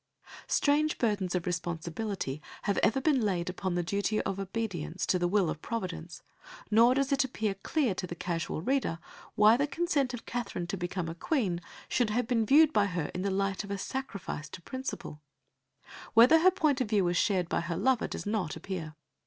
'"Strange 0.47 0.97
burdens 0.97 1.35
of 1.35 1.45
responsibility 1.45 2.41
have 2.63 2.79
ever 2.79 2.99
been 2.99 3.21
laid 3.21 3.51
upon 3.51 3.75
the 3.75 3.83
duty 3.83 4.19
of 4.23 4.39
obedience 4.39 5.05
to 5.05 5.19
the 5.19 5.27
will 5.27 5.47
of 5.47 5.61
Providence, 5.61 6.23
nor 6.71 6.95
does 6.95 7.11
it 7.11 7.23
appear 7.23 7.53
clear 7.53 7.93
to 7.93 8.07
the 8.07 8.15
casual 8.15 8.63
reader 8.63 8.97
why 9.35 9.55
the 9.55 9.67
consent 9.67 10.11
of 10.15 10.25
Katherine 10.25 10.65
to 10.65 10.75
become 10.75 11.07
a 11.07 11.13
Queen 11.13 11.61
should 11.87 12.09
have 12.09 12.25
been 12.25 12.47
viewed 12.47 12.73
by 12.73 12.87
her 12.87 13.11
in 13.13 13.21
the 13.21 13.29
light 13.29 13.63
of 13.63 13.69
a 13.69 13.77
sacrifice 13.77 14.49
to 14.49 14.61
principle. 14.63 15.21
Whether 16.15 16.39
her 16.39 16.49
point 16.49 16.81
of 16.81 16.89
view 16.89 17.05
was 17.05 17.15
shared 17.15 17.47
by 17.47 17.59
her 17.61 17.77
lover 17.77 18.07
does 18.07 18.25
not 18.25 18.55
appear. 18.55 18.95